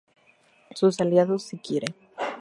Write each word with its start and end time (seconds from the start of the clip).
Sus 0.73 0.99
aliados, 0.99 1.43
si 1.43 1.59
quiere". 1.59 1.93